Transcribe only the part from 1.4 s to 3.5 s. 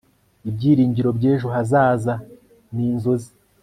hazaza ninzozi